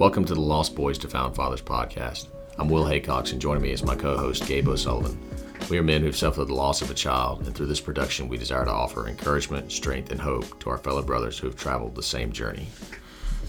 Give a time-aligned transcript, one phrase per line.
[0.00, 2.28] Welcome to the Lost Boys to Found Fathers podcast.
[2.58, 5.20] I'm Will Haycox, and joining me is my co host, Gabe O'Sullivan.
[5.68, 8.38] We are men who've suffered the loss of a child, and through this production, we
[8.38, 12.02] desire to offer encouragement, strength, and hope to our fellow brothers who have traveled the
[12.02, 12.68] same journey.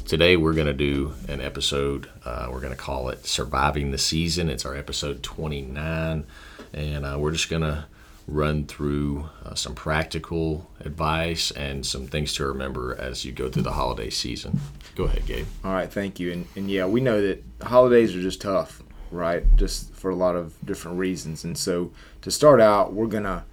[0.06, 3.98] Today, we're going to do an episode, uh, we're going to call it Surviving the
[3.98, 4.50] Season.
[4.50, 6.26] It's our episode 29,
[6.74, 7.86] and uh, we're just going to
[8.32, 13.64] run through uh, some practical advice and some things to remember as you go through
[13.64, 14.60] the holiday season.
[14.96, 15.46] Go ahead, Gabe.
[15.64, 16.32] All right, thank you.
[16.32, 18.82] And, and yeah, we know that holidays are just tough,
[19.12, 19.44] right?
[19.58, 21.44] Just for a lot of different reasons.
[21.44, 21.92] And so
[22.22, 23.44] to start out, we're going to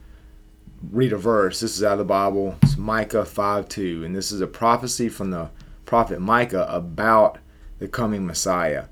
[0.90, 1.58] read a verse.
[1.58, 2.56] This is out of the Bible.
[2.62, 4.04] It's Micah 5 2.
[4.04, 5.50] And this is a prophecy from the
[5.86, 7.38] prophet Micah about
[7.80, 8.84] the coming Messiah.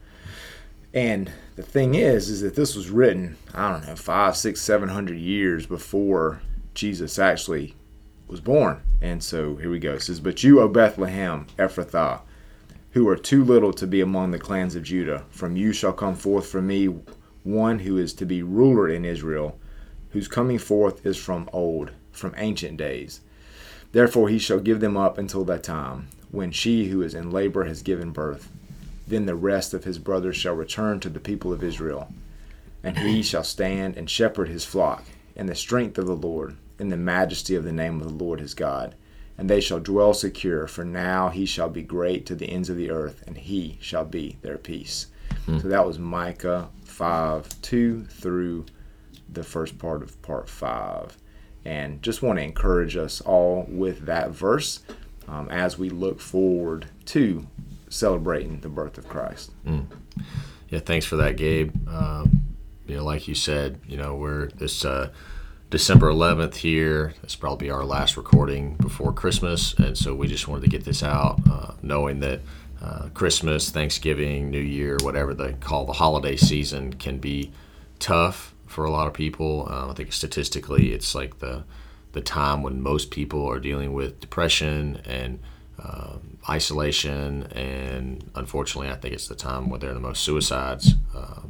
[0.93, 4.91] And the thing is, is that this was written, I don't know, five, six, seven
[4.91, 6.43] hundred years before
[6.75, 7.75] Jesus actually
[8.29, 8.83] was born.
[9.01, 9.95] And so here we go.
[9.95, 12.21] It says, But you, O Bethlehem, Ephrathah,
[12.93, 16.15] who are too little to be among the clans of Judah, from you shall come
[16.15, 16.95] forth for me
[17.43, 19.59] one who is to be ruler in Israel,
[20.11, 23.21] whose coming forth is from old, from ancient days.
[23.93, 27.65] Therefore he shall give them up until that time, when she who is in labor
[27.65, 28.51] has given birth
[29.07, 32.13] then the rest of his brothers shall return to the people of Israel.
[32.83, 35.05] And he shall stand and shepherd his flock
[35.35, 38.41] in the strength of the Lord, in the majesty of the name of the Lord
[38.41, 38.95] his God.
[39.39, 42.77] And they shall dwell secure, for now he shall be great to the ends of
[42.77, 45.09] the earth, and he shall be their peace.
[45.45, 45.59] Hmm.
[45.59, 48.67] So that was Micah 5 2 through
[49.29, 51.17] the first part of part 5.
[51.65, 54.81] And just want to encourage us all with that verse
[55.29, 57.47] um, as we look forward to
[57.89, 59.53] celebrating the birth of Christ.
[59.67, 59.87] Mm.
[60.69, 61.75] Yeah, thanks for that, Gabe.
[61.89, 62.43] Um,
[62.87, 65.11] you know, like you said, you know, we're this uh,
[65.71, 67.15] December 11th here.
[67.23, 71.03] This probably our last recording before Christmas, and so we just wanted to get this
[71.03, 72.41] out, uh, knowing that
[72.81, 77.53] uh, Christmas, Thanksgiving, New Year, whatever they call the holiday season, can be
[77.99, 79.67] tough for a lot of people.
[79.71, 81.65] Uh, I think statistically, it's like the
[82.13, 85.39] the time when most people are dealing with depression and
[85.83, 86.15] uh,
[86.49, 91.43] isolation, and unfortunately, I think it's the time where there are the most suicides uh,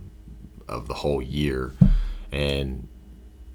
[0.69, 1.73] of the whole year.
[2.33, 2.89] And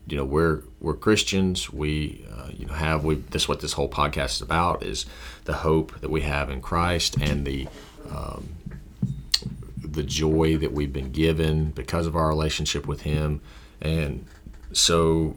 [0.08, 1.72] you know, we're we're Christians.
[1.72, 5.06] We uh, you know have we this what this whole podcast is about is
[5.46, 7.68] the hope that we have in Christ and the
[8.12, 8.50] um,
[9.78, 13.42] the joy that we've been given because of our relationship with Him.
[13.82, 14.26] And
[14.72, 15.36] so,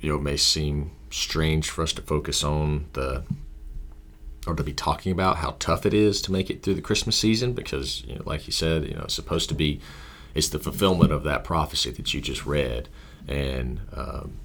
[0.00, 3.24] you know, it may seem strange for us to focus on the
[4.46, 7.16] or to be talking about how tough it is to make it through the Christmas
[7.16, 9.80] season because, you know, like you said, you know, it's supposed to be,
[10.34, 12.88] it's the fulfillment of that prophecy that you just read.
[13.28, 14.38] And um,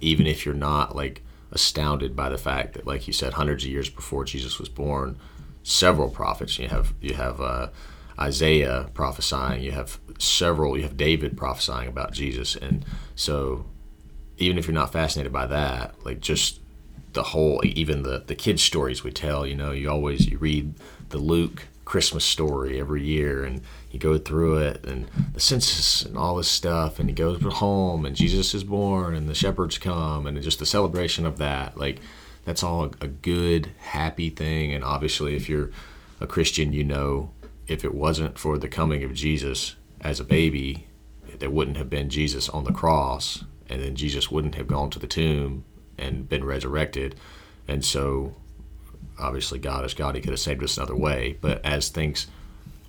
[0.00, 3.70] even if you're not like astounded by the fact that, like you said, hundreds of
[3.70, 5.18] years before Jesus was born,
[5.62, 7.68] several prophets, you have, you have uh,
[8.18, 12.54] Isaiah prophesying, you have several, you have David prophesying about Jesus.
[12.54, 12.84] And
[13.16, 13.64] so
[14.38, 16.59] even if you're not fascinated by that, like just
[17.12, 20.74] the whole even the the kids stories we tell you know you always you read
[21.08, 23.60] the luke christmas story every year and
[23.90, 28.06] you go through it and the census and all this stuff and he goes home
[28.06, 31.76] and jesus is born and the shepherds come and just the celebration of that.
[31.76, 32.00] Like
[32.44, 34.72] that's all a, a good happy thing.
[34.72, 35.70] And obviously if you're
[36.20, 37.30] a christian you know
[37.66, 40.86] if it wasn't for the coming of jesus as a baby
[41.38, 44.98] there wouldn't have been jesus on the cross and then jesus wouldn't have gone to
[44.98, 45.64] the tomb
[46.00, 47.14] and been resurrected.
[47.68, 48.34] And so,
[49.18, 50.14] obviously, God is God.
[50.14, 51.36] He could have saved us another way.
[51.40, 52.26] But as things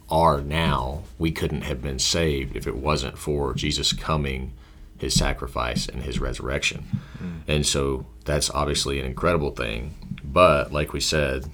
[0.10, 4.54] are now, we couldn't have been saved if it wasn't for Jesus coming,
[4.98, 6.86] his sacrifice, and his resurrection.
[7.22, 7.42] Mm.
[7.48, 9.96] And so, that's obviously an incredible thing.
[10.24, 11.46] But, like we said,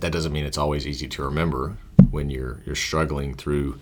[0.00, 1.76] that doesn't mean it's always easy to remember
[2.10, 3.78] when you're you're struggling through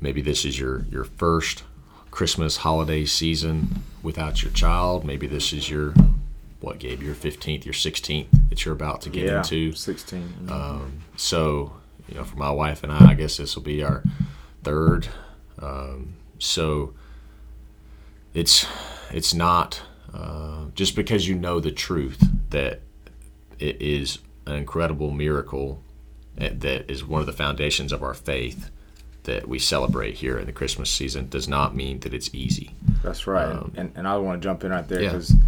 [0.00, 1.64] maybe this is your your first
[2.10, 5.04] Christmas holiday season without your child.
[5.04, 5.94] Maybe this is your
[6.60, 7.02] what, Gabe?
[7.02, 9.72] Your fifteenth, your sixteenth that you're about to get yeah, into.
[9.72, 10.32] Sixteen.
[10.48, 11.72] Um, so
[12.08, 14.02] you know, for my wife and I, I guess this will be our
[14.62, 15.08] third.
[15.60, 16.94] Um, so
[18.34, 18.66] it's
[19.10, 19.82] it's not
[20.12, 22.80] uh, just because you know the truth that
[23.58, 25.82] it is an incredible miracle
[26.36, 28.70] that is one of the foundations of our faith
[29.28, 32.70] that we celebrate here in the Christmas season does not mean that it's easy.
[33.02, 33.52] That's right.
[33.52, 35.40] Um, and, and I want to jump in right there because, yeah.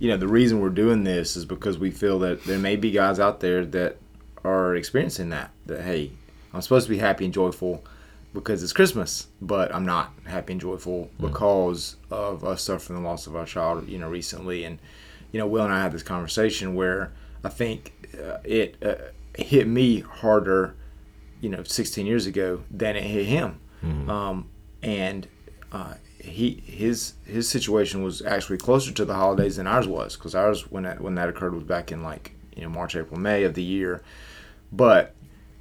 [0.00, 2.90] you know, the reason we're doing this is because we feel that there may be
[2.90, 3.96] guys out there that
[4.44, 5.50] are experiencing that.
[5.66, 6.10] That, hey,
[6.52, 7.84] I'm supposed to be happy and joyful
[8.34, 11.28] because it's Christmas, but I'm not happy and joyful mm.
[11.28, 14.64] because of us suffering the loss of our child, you know, recently.
[14.64, 14.80] And,
[15.30, 17.12] you know, Will and I had this conversation where
[17.44, 18.96] I think uh, it uh,
[19.40, 20.74] hit me harder
[21.40, 23.60] you know, 16 years ago than it hit him.
[23.84, 24.10] Mm-hmm.
[24.10, 24.48] Um,
[24.82, 25.26] and
[25.72, 30.34] uh, he his his situation was actually closer to the holidays than ours was because
[30.34, 33.44] ours when that when that occurred was back in like you know March April May
[33.44, 34.02] of the year,
[34.72, 35.14] but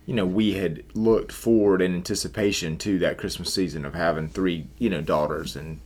[0.05, 4.67] you know we had looked forward in anticipation to that Christmas season of having three
[4.79, 5.79] you know daughters and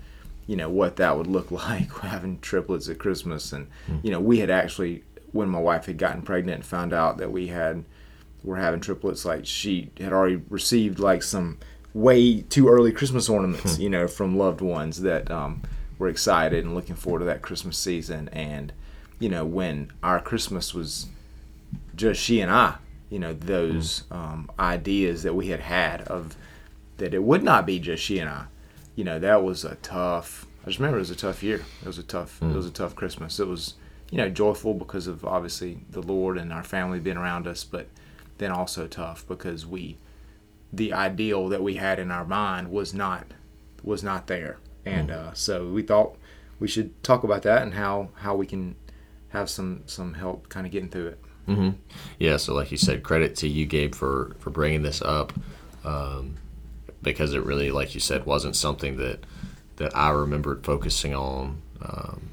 [0.48, 3.68] you know what that would look like having triplets at Christmas and
[4.04, 7.32] you know we had actually when my wife had gotten pregnant and found out that
[7.32, 7.84] we had
[8.44, 11.58] were having triplets like she had already received like some
[11.94, 15.62] way too early Christmas ornaments, you know, from loved ones that um,
[16.00, 18.30] were excited and looking forward to that Christmas season.
[18.30, 18.74] And,
[19.20, 21.08] you know, when our Christmas was
[21.96, 22.76] just she and I,
[23.10, 26.36] you know, those um, ideas that we had had of
[26.98, 28.46] that it would not be just she and I,
[28.96, 30.46] you know, that was a tough.
[30.64, 31.64] I just remember it was a tough year.
[31.82, 32.42] It was a tough.
[32.42, 33.40] It was a tough Christmas.
[33.40, 33.76] It was,
[34.12, 37.88] you know, joyful because of obviously the Lord and our family being around us, but
[38.42, 39.98] then also tough because we
[40.74, 43.28] the ideal that we had in our mind was not
[43.84, 46.16] was not there and uh, so we thought
[46.60, 48.76] we should talk about that and how how we can
[49.30, 51.72] have some some help kind of getting through it Mm-hmm.
[52.20, 55.34] Yeah, so like you said, credit to you, Gabe, for for bringing this up,
[55.84, 56.36] um,
[57.02, 59.26] because it really, like you said, wasn't something that
[59.78, 62.30] that I remembered focusing on um,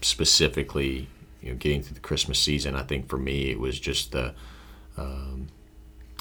[0.00, 1.08] specifically.
[1.40, 2.76] You know, getting through the Christmas season.
[2.76, 4.34] I think for me, it was just the
[5.00, 5.48] um,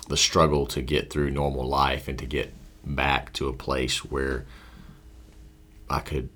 [0.08, 2.54] the struggle to get through normal life and to get
[2.84, 4.46] back to a place where
[5.90, 6.30] I could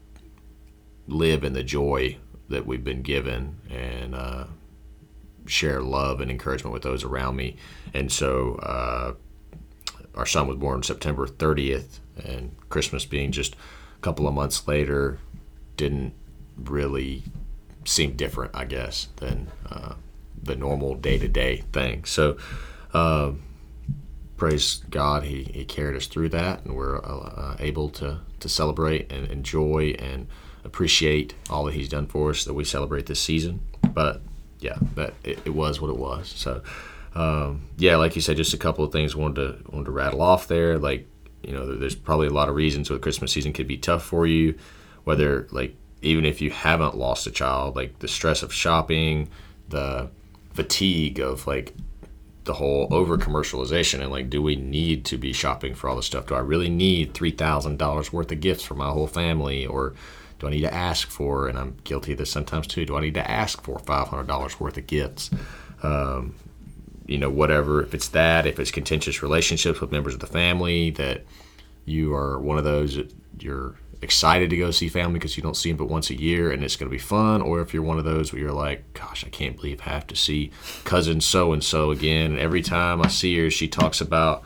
[1.07, 2.17] live in the joy
[2.49, 4.45] that we've been given and uh,
[5.45, 7.55] share love and encouragement with those around me.
[7.93, 9.13] And so uh,
[10.15, 15.19] our son was born September 30th, and Christmas being just a couple of months later
[15.77, 16.13] didn't
[16.57, 17.23] really
[17.85, 19.95] seem different, I guess, than uh,
[20.43, 22.05] the normal day to day thing.
[22.05, 22.37] So,
[22.93, 23.31] uh,
[24.37, 29.11] praise God, he, he carried us through that, and we're uh, able to, to celebrate
[29.11, 30.27] and enjoy and
[30.63, 33.61] appreciate all that He's done for us that we celebrate this season.
[33.93, 34.21] But
[34.59, 36.29] yeah, that it, it was what it was.
[36.29, 36.61] So,
[37.15, 40.21] um, yeah, like you said, just a couple of things wanted to wanted to rattle
[40.21, 40.77] off there.
[40.77, 41.07] Like,
[41.41, 44.25] you know, there's probably a lot of reasons why Christmas season could be tough for
[44.25, 44.57] you,
[45.03, 49.29] whether like even if you haven't lost a child, like the stress of shopping,
[49.69, 50.09] the
[50.53, 51.73] fatigue of like
[52.43, 56.05] the whole over commercialization and like do we need to be shopping for all this
[56.05, 56.27] stuff?
[56.27, 59.93] Do i really need $3000 worth of gifts for my whole family or
[60.39, 63.01] do i need to ask for and i'm guilty of this sometimes too do i
[63.01, 65.29] need to ask for $500 worth of gifts?
[65.81, 66.35] Um,
[67.05, 70.89] you know whatever if it's that if it's contentious relationships with members of the family
[70.91, 71.23] that
[71.85, 75.57] you are one of those that you're excited to go see family because you don't
[75.57, 77.41] see them but once a year and it's going to be fun.
[77.41, 80.07] Or if you're one of those where you're like gosh i can't believe i have
[80.07, 80.51] to see
[80.83, 82.31] cousin so and so again.
[82.31, 84.43] And every time i see her she talks about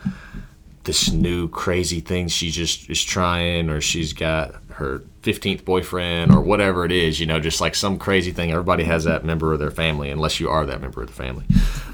[0.84, 6.40] this new crazy thing she just is trying or she's got her 15th boyfriend or
[6.40, 8.50] whatever it is you know just like some crazy thing.
[8.50, 11.44] Everybody has that member of their family unless you are that member of the family.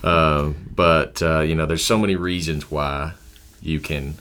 [0.05, 3.15] Um, but uh, you know there's so many reasons why
[3.63, 4.15] you can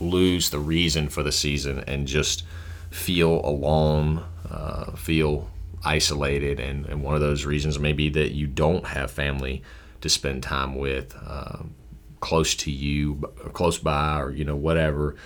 [0.00, 2.44] lose the reason for the season and just
[2.90, 5.50] feel alone, uh, feel
[5.84, 9.62] isolated, and, and one of those reasons may be that you don't have family
[10.00, 11.74] to spend time with, um,
[12.20, 13.16] close to you,
[13.52, 15.16] close by, or you know whatever.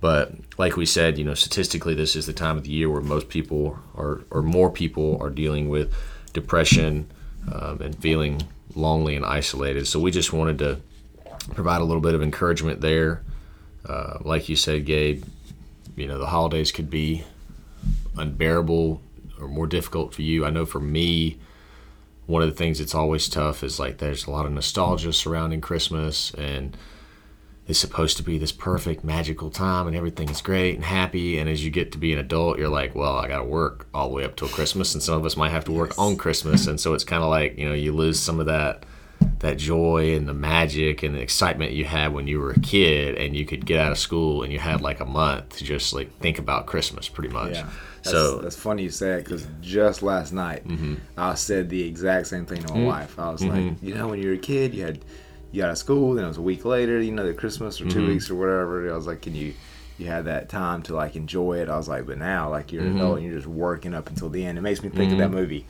[0.00, 3.00] But like we said, you know, statistically, this is the time of the year where
[3.00, 5.92] most people are, or more people are dealing with
[6.32, 7.10] depression
[7.52, 8.42] um, and feeling
[8.74, 9.86] lonely and isolated.
[9.88, 10.80] So we just wanted to
[11.54, 13.22] provide a little bit of encouragement there.
[13.88, 15.24] Uh, like you said, Gabe,
[15.96, 17.24] you know, the holidays could be
[18.16, 19.00] unbearable
[19.40, 20.44] or more difficult for you.
[20.44, 21.38] I know for me,
[22.26, 25.60] one of the things that's always tough is like there's a lot of nostalgia surrounding
[25.60, 26.76] Christmas and
[27.66, 31.48] it's supposed to be this perfect magical time and everything is great and happy and
[31.50, 34.14] as you get to be an adult you're like well i gotta work all the
[34.14, 35.98] way up till christmas and some of us might have to work Yes.
[35.98, 38.84] on christmas and so it's kind of like you know you lose some of that
[39.40, 43.14] that joy and the magic and the excitement you had when you were a kid
[43.14, 45.92] and you could get out of school and you had like a month to just
[45.92, 47.68] like think about christmas pretty much Yeah.
[48.02, 50.96] That's, so that's funny you say it because just last night mm-hmm.
[51.16, 52.86] I said the exact same thing to my mm-hmm.
[52.86, 53.18] wife.
[53.18, 53.68] I was mm-hmm.
[53.68, 55.00] like, you know, when you were a kid, you had
[55.50, 57.80] you got out of school, then it was a week later, you know, the Christmas
[57.80, 58.90] or 2 weeks or whatever.
[58.90, 59.54] I was like, can you
[59.96, 61.68] you had that time to like enjoy it?
[61.68, 64.28] I was like, but now like you're an adult and you're just working up until
[64.28, 64.58] the end.
[64.58, 65.66] It makes me think of that movie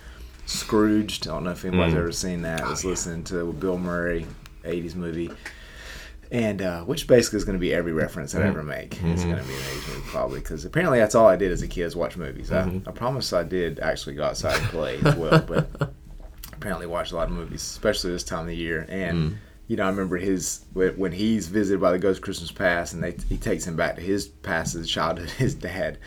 [0.49, 1.29] Scrooged.
[1.29, 1.99] I don't know if anybody's hmm.
[1.99, 2.63] ever seen that.
[2.63, 4.27] I was oh, listening to Bill Murray,
[4.65, 5.31] '80s movie.
[6.31, 8.49] And uh, which basically is going to be every reference I hmm.
[8.49, 8.95] ever make.
[8.95, 9.31] It's mm-hmm.
[9.31, 11.69] going to be an age movie probably because apparently that's all I did as a
[11.69, 12.51] kid is watch movies.
[12.51, 12.89] I, mm-hmm.
[12.89, 15.69] I promise I did actually go outside and play as well, but
[16.55, 18.87] apparently watched a lot of movies, especially this time of the year.
[18.89, 19.37] And hmm.
[19.67, 23.17] you know, I remember his when he's visited by the Ghost Christmas Past, and they,
[23.29, 25.29] he takes him back to his past as a childhood.
[25.39, 25.99] His dad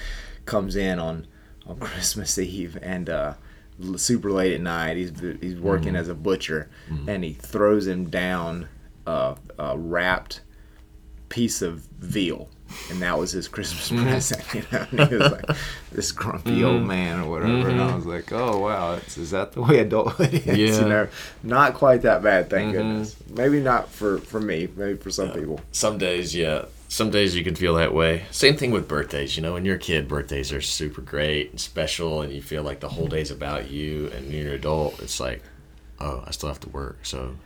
[0.46, 1.28] comes in on
[1.68, 3.34] on Christmas Eve and uh,
[3.98, 4.98] super late at night.
[4.98, 5.12] He's
[5.42, 5.96] he's working mm-hmm.
[5.98, 7.10] as a butcher, mm-hmm.
[7.10, 8.68] and he throws him down
[9.06, 10.42] a, a wrapped
[11.30, 12.50] piece of veal
[12.90, 14.10] and that was his Christmas mm-hmm.
[14.10, 14.42] present.
[14.54, 15.58] You know, and he was like
[15.92, 16.66] this grumpy mm-hmm.
[16.66, 17.96] old man or whatever, and I mm-hmm.
[17.96, 20.46] was like, oh wow, is that the way adulthood is?
[20.46, 20.82] Yeah.
[20.82, 21.08] You know,
[21.44, 22.78] not quite that bad, thank mm-hmm.
[22.78, 23.16] goodness.
[23.30, 25.36] Maybe not for for me, maybe for some yeah.
[25.36, 25.62] people.
[25.72, 26.66] Some days, yeah.
[26.92, 28.26] Some days you can feel that way.
[28.32, 29.38] Same thing with birthdays.
[29.38, 32.64] You know, when you're a kid, birthdays are super great and special, and you feel
[32.64, 34.08] like the whole day's about you.
[34.08, 35.42] And when you're an adult, it's like,
[36.02, 37.38] oh, I still have to work, so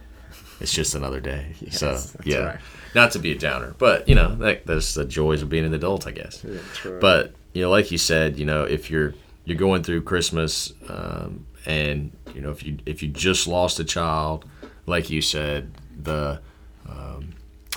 [0.59, 1.53] it's just another day.
[1.61, 2.59] Yes, so yeah, right.
[2.95, 5.75] not to be a downer, but you know that, that's the joys of being an
[5.75, 6.43] adult, I guess.
[6.43, 6.99] Yeah, right.
[6.99, 9.13] But you know, like you said, you know, if you're
[9.45, 13.83] you're going through Christmas, um, and you know, if you if you just lost a
[13.83, 14.43] child,
[14.87, 15.71] like you said,
[16.01, 16.41] the
[16.89, 17.35] um,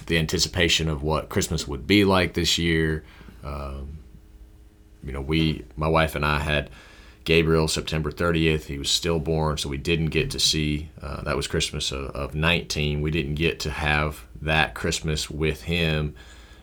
[0.08, 3.04] the anticipation of what Christmas would be like this year.
[3.44, 3.98] Um,
[5.02, 6.70] you know, we, my wife and I had
[7.24, 8.64] Gabriel September 30th.
[8.64, 10.88] He was stillborn, so we didn't get to see.
[11.00, 13.00] Uh, that was Christmas of, of 19.
[13.00, 16.14] We didn't get to have that Christmas with him,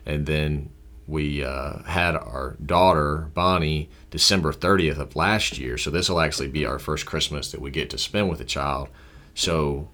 [0.06, 0.72] and then
[1.08, 5.78] we uh, had our daughter Bonnie December 30th of last year.
[5.78, 8.46] So this will actually be our first Christmas that we get to spend with a
[8.46, 8.90] child.
[9.36, 9.90] So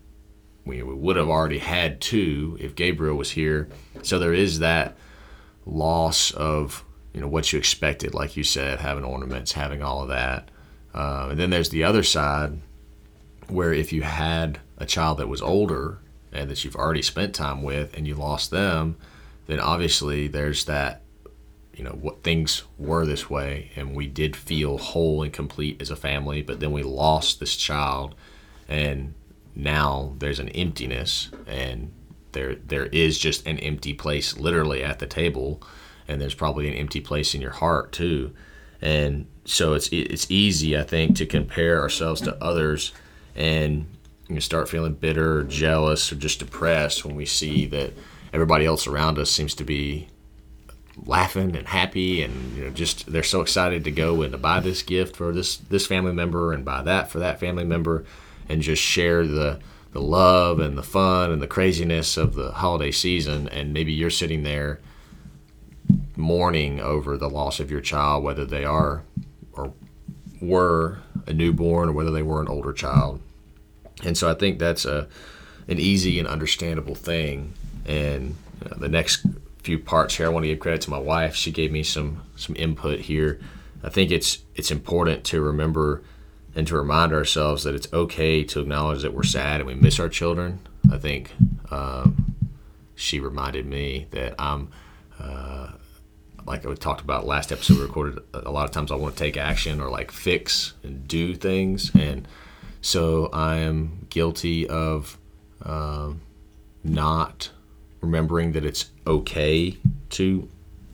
[0.65, 3.69] we, we would have already had two if Gabriel was here.
[4.03, 4.95] So there is that
[5.65, 10.09] loss of you know what you expected, like you said, having ornaments, having all of
[10.09, 10.49] that.
[10.93, 12.59] Uh, and then there's the other side
[13.47, 15.99] where if you had a child that was older
[16.31, 18.95] and that you've already spent time with and you lost them,
[19.47, 21.01] then obviously there's that,
[21.73, 25.91] you know, what things were this way and we did feel whole and complete as
[25.91, 28.15] a family, but then we lost this child
[28.69, 29.13] and
[29.55, 31.91] now there's an emptiness and
[32.31, 35.62] there there is just an empty place literally at the table.
[36.08, 38.34] And there's probably an empty place in your heart too.
[38.81, 42.93] And so it's it's easy I think to compare ourselves to others
[43.36, 43.86] and
[44.27, 47.93] you start feeling bitter, or jealous, or just depressed when we see that
[48.34, 50.08] everybody else around us seems to be
[51.05, 54.60] laughing and happy and you know just they're so excited to go and to buy
[54.60, 58.05] this gift for this this family member and buy that for that family member
[58.51, 59.60] and just share the
[59.93, 64.10] the love and the fun and the craziness of the holiday season and maybe you're
[64.10, 64.79] sitting there
[66.15, 69.03] mourning over the loss of your child whether they are
[69.51, 69.74] or
[70.41, 73.22] were a newborn or whether they were an older child.
[74.03, 75.08] And so I think that's a
[75.67, 77.53] an easy and understandable thing.
[77.86, 79.25] And uh, the next
[79.60, 81.36] few parts here, I want to give credit to my wife.
[81.36, 83.39] She gave me some some input here.
[83.84, 86.03] I think it's it's important to remember
[86.55, 90.00] and to remind ourselves that it's okay to acknowledge that we're sad and we miss
[90.00, 90.60] our children.
[90.91, 91.31] I think
[91.70, 92.36] um,
[92.96, 94.70] she reminded me that I'm
[95.20, 95.72] uh,
[96.46, 99.24] like we talked about last episode we recorded a lot of times i want to
[99.24, 102.27] take action or like fix and do things and
[102.81, 105.17] so i am guilty of
[105.63, 106.22] um,
[106.84, 107.51] not
[108.01, 109.77] remembering that it's okay
[110.10, 110.50] to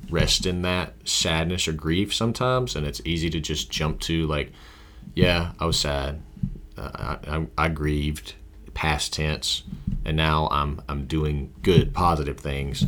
[0.09, 4.51] rest in that sadness or grief sometimes and it's easy to just jump to like
[5.15, 6.21] yeah i was sad
[6.77, 8.35] uh, I, I, I grieved
[8.73, 9.63] past tense
[10.05, 12.85] and now i'm i'm doing good positive things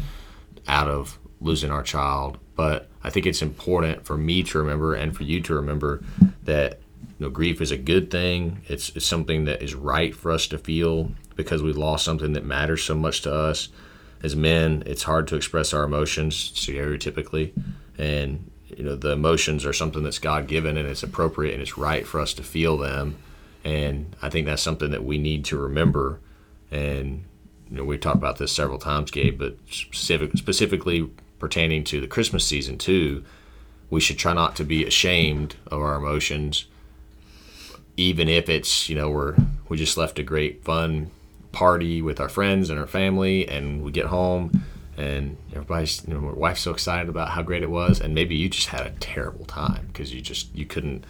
[0.68, 5.16] out of losing our child but I think it's important for me to remember and
[5.16, 6.04] for you to remember
[6.44, 8.64] that you know, grief is a good thing.
[8.68, 12.44] It's, it's something that is right for us to feel because we lost something that
[12.44, 13.70] matters so much to us.
[14.22, 17.54] As men, it's hard to express our emotions stereotypically,
[17.98, 21.78] and you know the emotions are something that's God given and it's appropriate and it's
[21.78, 23.18] right for us to feel them.
[23.64, 26.20] And I think that's something that we need to remember.
[26.72, 27.26] And
[27.70, 31.10] you know, we talked about this several times, Gabe, but specific, specifically
[31.40, 33.24] pertaining to the Christmas season too,
[33.90, 36.66] we should try not to be ashamed of our emotions,
[37.98, 39.36] even if it's you know we're
[39.68, 41.12] we just left a great fun
[41.52, 44.64] party with our friends and our family, and we get home
[45.00, 48.36] and everybody's you know my wife's so excited about how great it was, and maybe
[48.36, 51.06] you just had a terrible time because you just you couldn't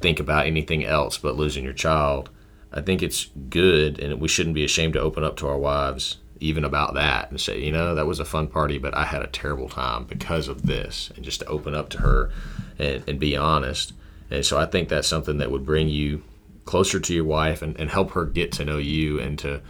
[0.00, 2.30] think about anything else but losing your child.
[2.72, 6.16] I think it's good, and we shouldn't be ashamed to open up to our wives
[6.40, 9.22] even about that and say, you know, that was a fun party, but I had
[9.22, 12.30] a terrible time because of this, and just to open up to her
[12.78, 13.92] and, and be honest.
[14.30, 16.22] And so I think that's something that would bring you
[16.64, 19.60] closer to your wife and, and help her get to know you and to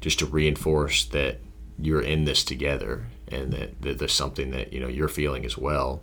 [0.00, 1.40] just to reinforce that
[1.78, 5.58] you're in this together and that, that there's something that, you know, you're feeling as
[5.58, 6.02] well.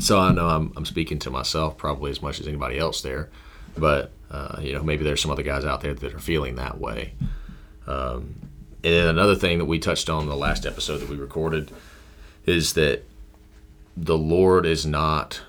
[0.00, 3.28] So I know I'm, I'm speaking to myself probably as much as anybody else there,
[3.76, 6.78] but, uh, you know, maybe there's some other guys out there that are feeling that
[6.78, 7.14] way.
[7.86, 8.34] Um,
[8.84, 11.72] And then another thing that we touched on in the last episode that we recorded
[12.44, 13.04] is that
[13.96, 15.40] the Lord is not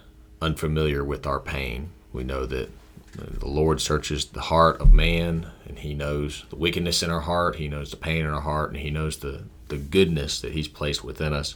[0.42, 1.90] unfamiliar with our pain.
[2.14, 2.70] We know that
[3.18, 7.56] the Lord searches the heart of man, and He knows the wickedness in our heart.
[7.56, 10.68] He knows the pain in our heart, and He knows the the goodness that He's
[10.68, 11.56] placed within us.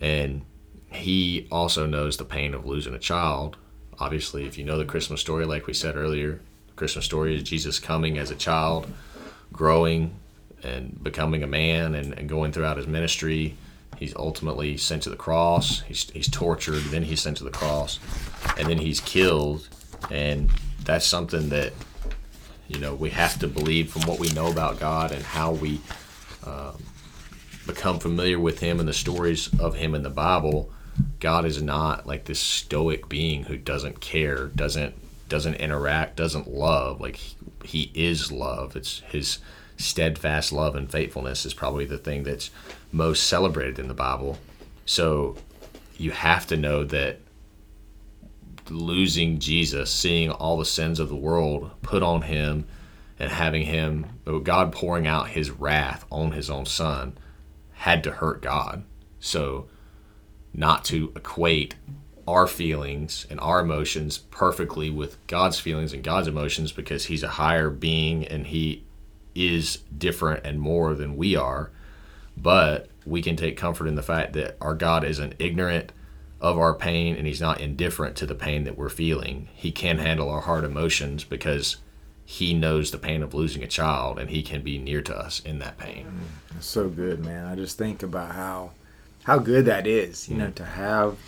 [0.00, 0.42] And
[0.90, 3.56] He also knows the pain of losing a child.
[3.98, 7.42] Obviously, if you know the Christmas story, like we said earlier, the Christmas story is
[7.42, 8.86] Jesus coming as a child,
[9.52, 10.14] growing
[10.62, 13.56] and becoming a man, and, and going throughout His ministry.
[13.96, 15.80] He's ultimately sent to the cross.
[15.82, 17.98] He's, he's tortured, then he's sent to the cross,
[18.58, 19.68] and then he's killed.
[20.10, 20.50] And
[20.86, 21.72] that's something that
[22.68, 25.80] you know we have to believe from what we know about God and how we
[26.44, 26.82] um,
[27.66, 30.70] become familiar with Him and the stories of Him in the Bible.
[31.20, 34.94] God is not like this stoic being who doesn't care, doesn't
[35.28, 37.00] doesn't interact, doesn't love.
[37.00, 38.76] Like he, he is love.
[38.76, 39.38] It's His
[39.76, 42.50] steadfast love and faithfulness is probably the thing that's
[42.92, 44.38] most celebrated in the Bible.
[44.86, 45.36] So
[45.98, 47.18] you have to know that
[48.70, 52.66] losing Jesus, seeing all the sins of the world put on him,
[53.18, 54.06] and having him,
[54.42, 57.16] God pouring out his wrath on his own son,
[57.72, 58.84] had to hurt God.
[59.20, 59.68] So,
[60.52, 61.76] not to equate
[62.28, 67.28] our feelings and our emotions perfectly with God's feelings and God's emotions because he's a
[67.28, 68.84] higher being and he
[69.34, 71.70] is different and more than we are.
[72.36, 75.92] But we can take comfort in the fact that our God isn't ignorant
[76.40, 79.48] of our pain and he's not indifferent to the pain that we're feeling.
[79.54, 81.76] He can handle our hard emotions because
[82.24, 85.40] he knows the pain of losing a child and he can be near to us
[85.40, 86.20] in that pain.
[86.52, 87.46] That's so good, man.
[87.46, 88.72] I just think about how
[89.24, 91.18] how good that is, you know, to have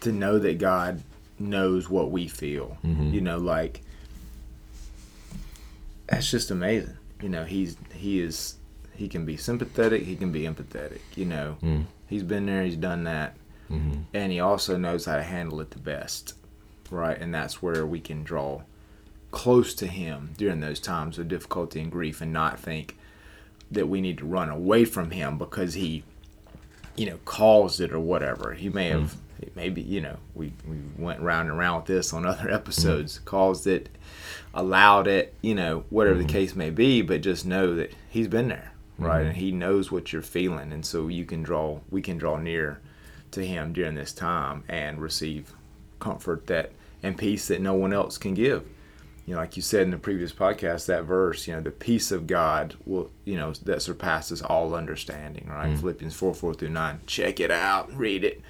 [0.00, 1.02] to know that God
[1.38, 2.78] knows what we feel.
[2.84, 3.12] Mm-hmm.
[3.12, 3.82] You know, like
[6.06, 6.96] that's just amazing.
[7.22, 8.56] You know, he's he is
[8.94, 11.56] he can be sympathetic, he can be empathetic, you know.
[11.62, 11.84] Mm.
[12.06, 13.36] He's been there, he's done that.
[13.70, 14.00] Mm-hmm.
[14.14, 16.34] And he also knows how to handle it the best.
[16.90, 17.18] Right?
[17.20, 18.62] And that's where we can draw
[19.32, 22.96] close to him during those times of difficulty and grief and not think
[23.70, 26.04] that we need to run away from him because he
[26.96, 29.54] you know caused it or whatever he may have Mm.
[29.56, 33.24] maybe you know we, we went round and round with this on other episodes Mm.
[33.26, 33.88] caused it
[34.54, 36.26] allowed it you know whatever Mm-hmm.
[36.28, 39.28] the case may be but just know that he's been there right Mm-hmm.
[39.28, 42.80] and he knows what you're feeling and so you can draw we can draw near
[43.36, 45.54] to him during this time and receive
[46.00, 46.72] comfort that
[47.02, 48.64] and peace that no one else can give
[49.26, 52.12] you know, like you said in the previous podcast, that verse, you know, the peace
[52.12, 55.76] of God will, you know, that surpasses all understanding, right?
[55.76, 57.00] Philippians 4 4 through 9.
[57.06, 58.40] Check it out, read it.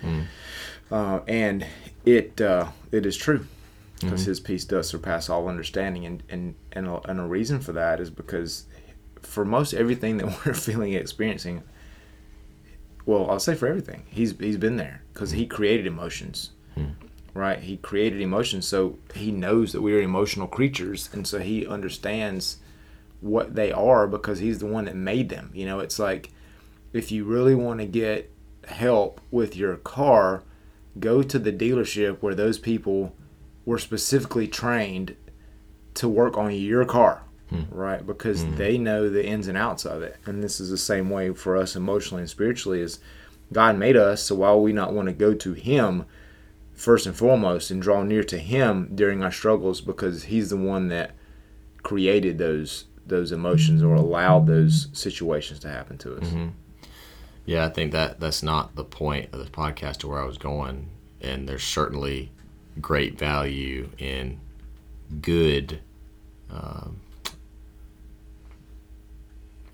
[0.91, 1.67] Uh, and
[2.05, 3.47] it uh, it is true
[4.01, 6.05] because his peace does surpass all understanding.
[6.05, 8.67] And, and, and, a, and a reason for that is because
[9.23, 11.63] for most everything that we're feeling experiencing,
[13.07, 15.51] well, I'll say for everything, he's, he's been there because he hmm.
[15.51, 16.91] created emotions hmm.
[17.35, 17.59] right?
[17.61, 22.59] He created emotions, so he knows that we are emotional creatures, and so he understands
[23.21, 25.51] what they are because he's the one that made them.
[25.55, 26.31] You know, it's like
[26.93, 28.31] if you really want to get
[28.67, 30.43] help with your car,
[30.99, 33.15] go to the dealership where those people
[33.65, 35.17] were specifically trained
[35.95, 37.23] to work on your car.
[37.51, 37.63] Hmm.
[37.71, 38.57] Right, because hmm.
[38.57, 41.57] they know the ins and outs of it, and this is the same way for
[41.57, 42.81] us emotionally and spiritually.
[42.81, 42.99] Is
[43.53, 46.07] God made us, so why would we not want to go to Him
[46.77, 50.89] first and foremost and draw near to him during our struggles because he's the one
[50.89, 51.13] that
[51.83, 56.27] created those those emotions or allowed those situations to happen to us.
[56.27, 56.49] Mm-hmm.
[57.47, 60.39] Yeah, I think that that's not the point of the podcast to where I was
[60.39, 62.33] going, and there's certainly
[62.81, 64.41] great value in
[65.21, 65.81] good.
[66.51, 67.01] Um,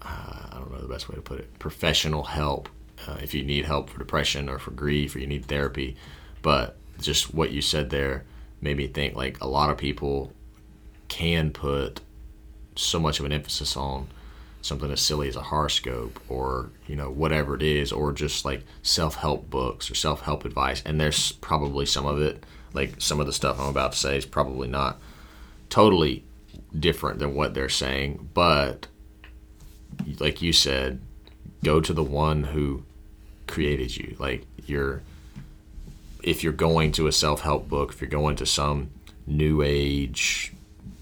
[0.02, 1.58] uh, I don't know the best way to put it.
[1.58, 2.68] Professional help
[3.06, 5.96] uh, if you need help for depression or for grief or you need therapy,
[6.40, 8.24] but just what you said there
[8.60, 10.32] made me think like a lot of people
[11.08, 12.00] can put
[12.76, 14.06] so much of an emphasis on
[14.62, 18.64] something as silly as a horoscope or you know whatever it is or just like
[18.82, 23.32] self-help books or self-help advice and there's probably some of it like some of the
[23.32, 25.00] stuff i'm about to say is probably not
[25.68, 26.24] totally
[26.78, 28.86] different than what they're saying but
[30.18, 31.00] like you said
[31.64, 32.82] go to the one who
[33.46, 34.16] created you.
[34.18, 35.02] Like you're
[36.22, 38.90] if you're going to a self-help book if you're going to some
[39.26, 40.52] new age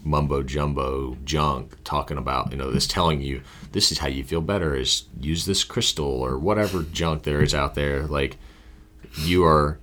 [0.03, 4.41] mumbo jumbo junk talking about you know this telling you this is how you feel
[4.41, 8.07] better is use this crystal or whatever junk there is out there.
[8.07, 8.37] Like
[9.17, 9.79] you are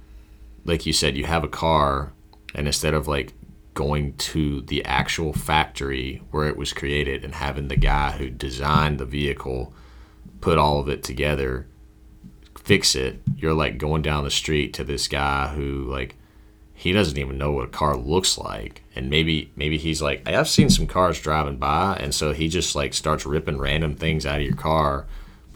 [0.66, 2.12] like you said you have a car
[2.54, 3.34] and instead of like
[3.78, 8.98] going to the actual factory where it was created and having the guy who designed
[8.98, 9.72] the vehicle
[10.42, 11.68] put all of it together
[12.56, 13.22] fix it.
[13.38, 16.16] You're like going down the street to this guy who like
[16.74, 18.82] he doesn't even know what a car looks like.
[18.96, 22.76] And maybe maybe he's like i've seen some cars driving by and so he just
[22.76, 25.06] like starts ripping random things out of your car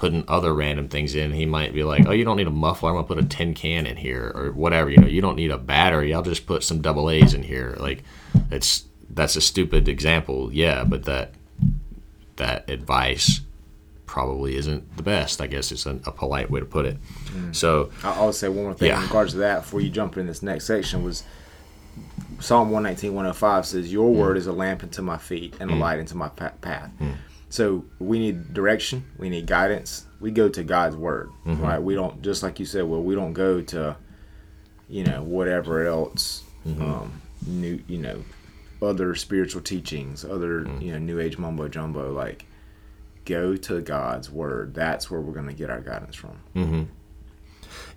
[0.01, 2.89] putting other random things in he might be like oh you don't need a muffler
[2.89, 5.51] i'm gonna put a tin can in here or whatever you know you don't need
[5.51, 8.01] a battery i'll just put some double a's in here like
[8.49, 11.35] it's that's a stupid example yeah but that
[12.37, 13.41] that advice
[14.07, 16.97] probably isn't the best i guess it's a, a polite way to put it.
[17.27, 17.55] Mm.
[17.55, 18.97] So I- I'll say one more thing Yeah.
[18.97, 21.23] in regards to that before you jump in this next section was
[22.39, 24.15] Psalm 119, 105 says, Your mm.
[24.15, 25.79] word is a lamp unto my feet and a mm.
[25.79, 26.89] light into my pa- path.
[27.51, 30.05] So we need direction, we need guidance.
[30.19, 31.79] We go to God's word, right?
[31.83, 33.97] We don't, just like you said, well, we don't go to,
[34.89, 38.23] you know, whatever else, um, new, you know,
[38.81, 42.11] other spiritual teachings, other, you know, new age mumbo jumbo.
[42.13, 42.45] Like,
[43.25, 44.73] go to God's word.
[44.73, 46.39] That's where we're going to get our guidance from.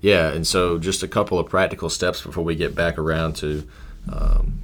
[0.00, 3.66] Yeah, and so just a couple of practical steps before we get back around to
[4.12, 4.60] um,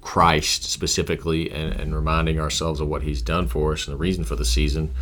[0.00, 4.24] Christ specifically and, and reminding ourselves of what He's done for us and the reason
[4.24, 4.92] for the season.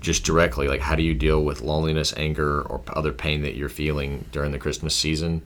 [0.00, 3.68] Just directly, like how do you deal with loneliness, anger, or other pain that you're
[3.68, 5.42] feeling during the Christmas season?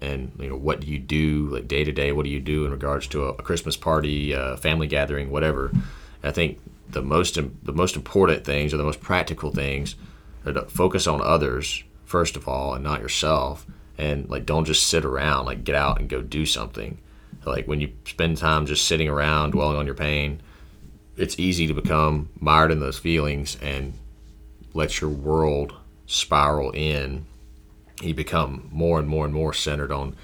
[0.00, 2.12] And you know what do you do like day to day?
[2.12, 5.72] What do you do in regards to a, a Christmas party, a family gathering, whatever?
[6.22, 9.96] I think the most the most important things or the most practical things
[10.44, 13.66] are to focus on others first of all and not yourself
[13.98, 16.98] and like don't just sit around like get out and go do something
[17.46, 20.40] like when you spend time just sitting around dwelling on your pain
[21.16, 23.94] it's easy to become mired in those feelings and
[24.74, 25.74] let your world
[26.06, 27.26] spiral in.
[28.02, 30.14] You become more and more and more centered on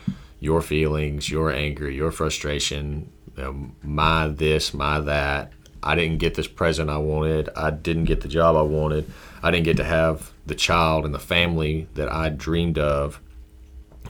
[0.40, 5.52] your feelings your anger your frustration you know, my this my that.
[5.85, 7.48] I didn't get this present i wanted.
[7.56, 9.11] I didn't get the job i wanted.
[9.42, 13.20] I didn't get to have the child and the family that i dreamed of.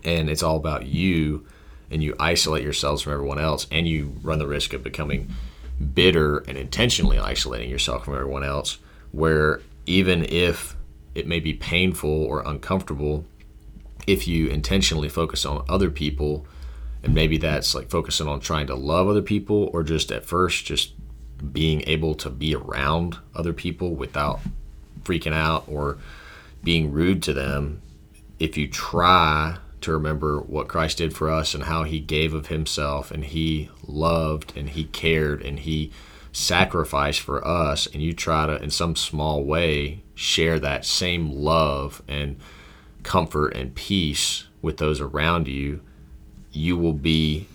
[0.04, 1.46] And it's all about you
[1.92, 5.28] and you isolate yourselves from everyone else and you run the risk of becoming
[5.94, 8.78] bitter and intentionally isolating yourself from everyone else
[9.10, 10.76] where even if
[11.14, 13.24] it may be painful or uncomfortable
[14.06, 16.46] if you intentionally focus on other people
[17.02, 20.64] and maybe that's like focusing on trying to love other people or just at first
[20.64, 20.92] just
[21.52, 24.40] being able to be around other people without
[25.02, 25.98] freaking out or
[26.62, 27.82] being rude to them
[28.38, 32.48] if you try to remember what Christ did for us and how he gave of
[32.48, 35.90] himself and he loved and he cared and he
[36.32, 42.02] sacrificed for us and you try to in some small way share that same love
[42.08, 42.38] and
[43.02, 45.80] comfort and peace with those around you
[46.52, 47.46] you will be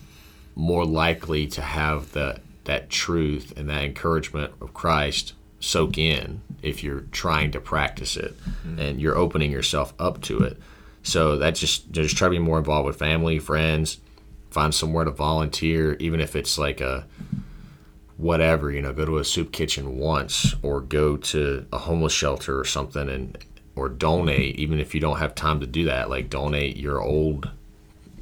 [0.56, 6.84] more likely to have that that truth and that encouragement of Christ soak in if
[6.84, 8.80] you're trying to practice it mm-hmm.
[8.80, 10.58] and you're opening yourself up to it.
[11.08, 14.00] So that just just try to be more involved with family, friends,
[14.50, 17.06] find somewhere to volunteer, even if it's like a
[18.18, 22.60] whatever, you know, go to a soup kitchen once or go to a homeless shelter
[22.60, 23.38] or something and
[23.74, 27.50] or donate, even if you don't have time to do that, like donate your old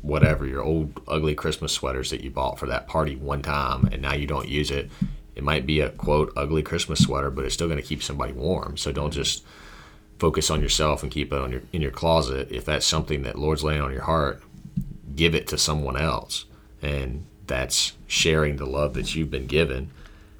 [0.04, 4.00] whatever, your old ugly Christmas sweaters that you bought for that party one time and
[4.00, 4.92] now you don't use it.
[5.34, 8.78] It might be a quote ugly Christmas sweater, but it's still to keep somebody warm.
[8.78, 9.44] So don't just
[10.20, 12.48] focus on yourself and keep it on your in your closet.
[12.52, 14.42] If that's something that Lord's laying on your heart,
[15.16, 16.46] give it to someone else.
[16.82, 19.92] And that's sharing the love that you've been given.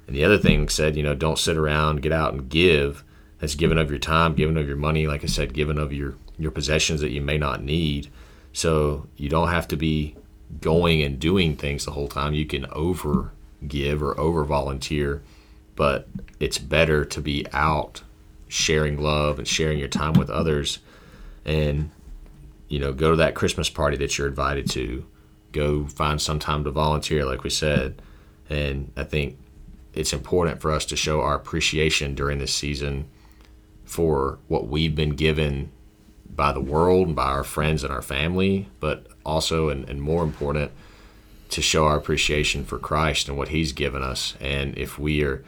[0.06, 3.02] And the other thing said, you know, don't sit around, get out and give.
[3.38, 6.14] That's giving of your time, giving of your money, like I said, giving of your
[6.38, 8.08] your possessions that you may not need.
[8.52, 10.16] So you don't have to be
[10.60, 12.34] going and doing things the whole time.
[12.34, 13.32] You can over
[13.66, 15.22] give or over volunteer,
[15.74, 16.08] but
[16.40, 18.02] it's better to be out
[18.48, 20.78] sharing love and sharing your time with others
[21.44, 21.90] and
[22.68, 25.04] you know go to that christmas party that you're invited to
[25.52, 28.00] go find some time to volunteer like we said.
[28.48, 29.38] And i think
[29.92, 33.08] it's important for us to show our appreciation during this season
[33.84, 35.72] for what we've been given
[36.28, 40.22] by the world and by our friends and our family but also and, and more
[40.22, 40.70] important
[41.48, 44.34] to show our appreciation for christ and what he's given us.
[44.40, 45.44] And if we are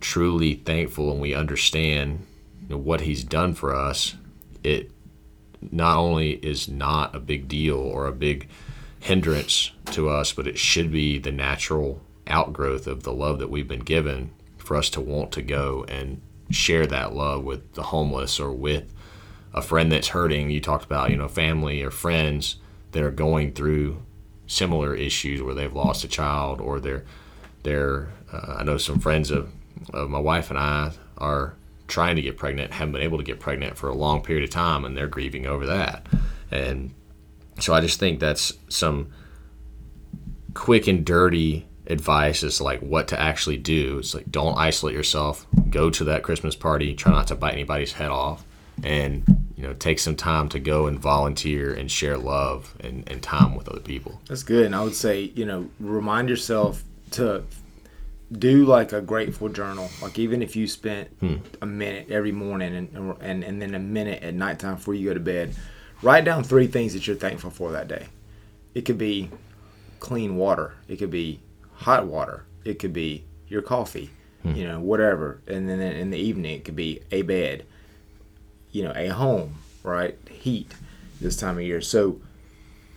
[0.00, 2.26] truly thankful and we understand
[2.68, 4.14] you know, what he's done for us,
[4.62, 4.90] it
[5.70, 8.48] not only is not a big deal or a big
[9.00, 13.68] hindrance to us, but it should be the natural outgrowth of the love that we've
[13.68, 18.40] been given for us to want to go and share that love with the homeless
[18.40, 18.92] or with
[19.52, 20.50] a friend that's hurting.
[20.50, 22.56] You talked about, you know, family or friends
[22.92, 24.02] that are going through
[24.46, 27.04] similar issues where they've lost a child or they're
[27.62, 29.50] they're uh, I know some friends of,
[29.92, 31.56] of my wife and I are
[31.94, 34.50] trying to get pregnant, haven't been able to get pregnant for a long period of
[34.50, 36.04] time, and they're grieving over that.
[36.50, 36.92] And
[37.60, 39.12] so I just think that's some
[40.54, 43.98] quick and dirty advice is like what to actually do.
[43.98, 45.46] It's like don't isolate yourself.
[45.70, 46.94] Go to that Christmas party.
[46.94, 48.44] Try not to bite anybody's head off,
[48.82, 53.22] and you know take some time to go and volunteer and share love and, and
[53.22, 54.20] time with other people.
[54.26, 54.66] That's good.
[54.66, 57.44] And I would say you know remind yourself to
[58.38, 59.88] do like a grateful journal.
[60.02, 61.36] Like even if you spent Hmm.
[61.62, 65.14] a minute every morning and, and and then a minute at nighttime before you go
[65.14, 65.54] to bed,
[66.02, 68.06] write down three things that you're thankful for that day.
[68.74, 69.30] It could be
[70.00, 70.74] clean water.
[70.88, 71.40] It could be
[71.74, 72.44] hot water.
[72.64, 74.10] It could be your coffee.
[74.42, 74.54] Hmm.
[74.54, 75.40] You know, whatever.
[75.46, 77.64] And then in the evening, it could be a bed.
[78.72, 79.54] You know, a home.
[79.82, 80.72] Right, heat
[81.20, 81.82] this time of year.
[81.82, 82.18] So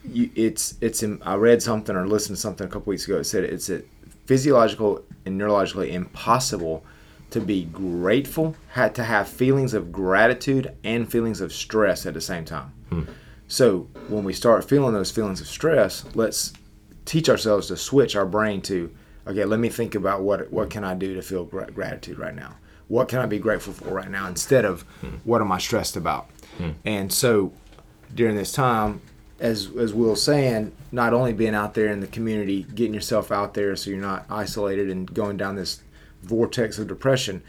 [0.09, 1.03] you, it's it's.
[1.03, 3.17] in- I read something or listened to something a couple weeks ago.
[3.17, 3.81] It said it's a
[4.25, 6.83] physiological and neurologically impossible
[7.29, 12.21] to be grateful, had to have feelings of gratitude and feelings of stress at the
[12.21, 12.73] same time.
[12.89, 13.03] Hmm.
[13.47, 16.53] So when we start feeling those feelings of stress, let's
[17.05, 18.89] teach ourselves to switch our brain to,
[19.25, 22.35] okay, let me think about what what can I do to feel gra- gratitude right
[22.35, 22.55] now.
[22.87, 25.17] What can I be grateful for right now instead of hmm.
[25.25, 26.29] what am I stressed about?
[26.57, 26.71] Hmm.
[26.85, 27.51] And so
[28.15, 29.01] during this time,
[29.39, 33.53] as as Will saying, not only being out there in the community, getting yourself out
[33.53, 35.81] there so you're not isolated and going down this
[36.23, 37.43] vortex of depression,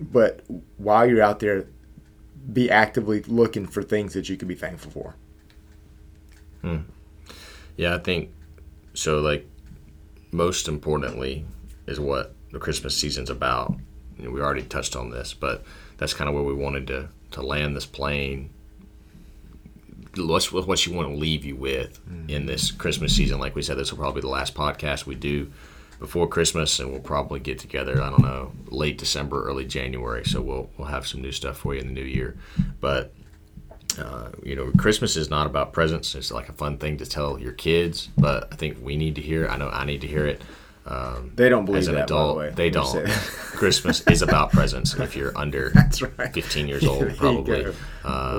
[0.00, 0.40] but
[0.78, 1.66] while you're out there,
[2.52, 5.14] be actively looking for things that you can be thankful for.
[6.62, 6.78] Hmm.
[7.76, 8.30] Yeah, I think
[8.94, 9.20] so.
[9.20, 9.46] Like
[10.32, 11.44] most importantly,
[11.86, 13.74] is what the Christmas season's about.
[14.18, 15.64] You know, we already touched on this, but
[15.98, 18.50] that's kind of where we wanted to to land this plane.
[20.16, 23.38] What's what you want to leave you with in this Christmas season?
[23.38, 25.50] Like we said, this will probably be the last podcast we do
[25.98, 28.02] before Christmas, and we'll probably get together.
[28.02, 30.24] I don't know, late December, early January.
[30.24, 32.36] So we'll we'll have some new stuff for you in the new year.
[32.80, 33.14] But
[33.98, 36.14] uh, you know, Christmas is not about presents.
[36.14, 39.22] It's like a fun thing to tell your kids, but I think we need to
[39.22, 39.44] hear.
[39.44, 39.50] it.
[39.50, 40.42] I know I need to hear it.
[40.84, 42.50] Um, They don't believe as an that, the adult, way.
[42.54, 43.06] they don't.
[43.52, 44.94] Christmas is about presents.
[44.94, 45.72] If you're under
[46.18, 46.32] right.
[46.34, 47.66] 15 years old, probably.
[47.66, 47.74] Um,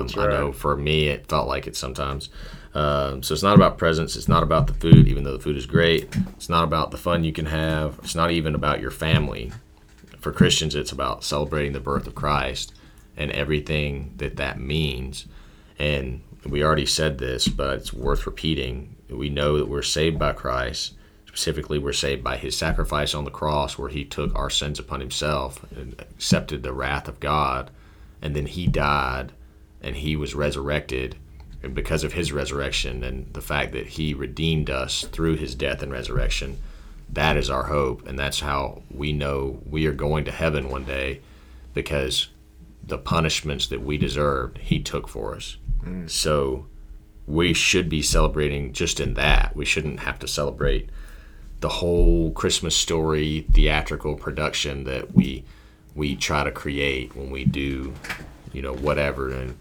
[0.06, 2.28] That's I know for me, it felt like it sometimes.
[2.74, 4.16] Um, so it's not about presents.
[4.16, 6.14] It's not about the food, even though the food is great.
[6.36, 7.98] It's not about the fun you can have.
[8.02, 9.52] It's not even about your family.
[10.18, 12.74] For Christians, it's about celebrating the birth of Christ
[13.16, 15.26] and everything that that means.
[15.78, 18.96] And we already said this, but it's worth repeating.
[19.08, 20.94] We know that we're saved by Christ.
[21.34, 25.00] Specifically, we're saved by his sacrifice on the cross, where he took our sins upon
[25.00, 27.72] himself and accepted the wrath of God.
[28.22, 29.32] And then he died
[29.82, 31.16] and he was resurrected.
[31.60, 35.82] And because of his resurrection and the fact that he redeemed us through his death
[35.82, 36.58] and resurrection,
[37.10, 38.06] that is our hope.
[38.06, 41.20] And that's how we know we are going to heaven one day
[41.74, 42.28] because
[42.80, 45.56] the punishments that we deserved, he took for us.
[45.82, 46.08] Mm.
[46.08, 46.66] So
[47.26, 49.56] we should be celebrating just in that.
[49.56, 50.90] We shouldn't have to celebrate
[51.64, 55.42] the whole Christmas story theatrical production that we
[55.94, 57.94] we try to create when we do,
[58.52, 59.30] you know, whatever.
[59.30, 59.56] And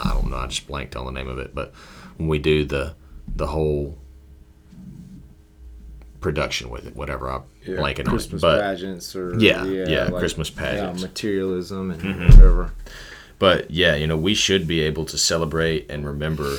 [0.00, 1.72] I don't know, I just blanked on the name of it, but
[2.16, 2.96] when we do the
[3.36, 3.96] the whole
[6.20, 8.08] production with it, whatever I Yeah, blanking on it.
[8.08, 11.00] Christmas But pageants or Yeah, yeah, Christmas pageants.
[11.00, 12.24] yeah, materialism and Mm-hmm.
[12.24, 12.72] whatever.
[13.38, 16.56] But yeah, you know, we should be able to celebrate and remember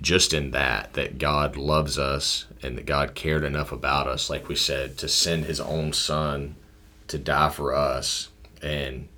[0.00, 4.48] just in that that God loves us and that God cared enough about us, like
[4.48, 6.56] we said, to send his own son
[7.08, 8.28] to die for us
[8.62, 9.08] and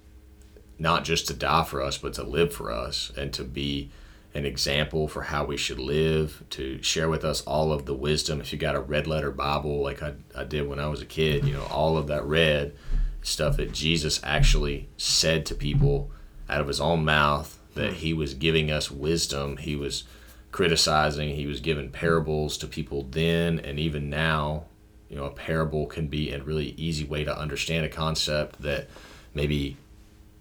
[0.78, 3.90] not just to die for us, but to live for us and to be
[4.34, 8.40] an example for how we should live, to share with us all of the wisdom.
[8.40, 11.06] If you got a red letter Bible like I, I did when I was a
[11.06, 12.76] kid, you know, all of that red
[13.22, 16.10] stuff that Jesus actually said to people
[16.48, 19.56] out of his own mouth that he was giving us wisdom.
[19.56, 20.04] He was
[20.52, 24.64] criticizing, he was giving parables to people then and even now.
[25.08, 28.88] You know, a parable can be a really easy way to understand a concept that
[29.32, 29.76] maybe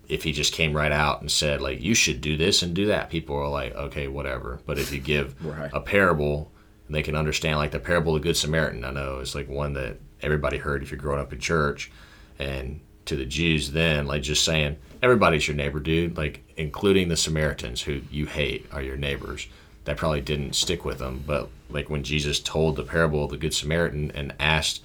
[0.10, 2.86] if he just came right out and said like you should do this and do
[2.88, 4.60] that people are like okay whatever.
[4.65, 5.70] But if you give Right.
[5.74, 6.52] a parable
[6.89, 8.86] they can understand like the parable of the good samaritan.
[8.86, 11.91] I know it's like one that everybody heard if you're growing up in church.
[12.39, 17.15] And to the jews then like just saying everybody's your neighbor dude like including the
[17.15, 19.48] samaritans who you hate are your neighbors
[19.88, 23.38] that probably didn't stick with them but like when jesus told the parable of the
[23.38, 24.84] good samaritan and asked